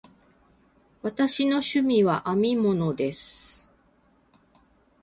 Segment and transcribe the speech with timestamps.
[1.03, 3.69] 私の趣味は編み物です。